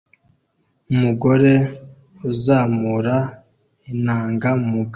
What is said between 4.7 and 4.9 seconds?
bwato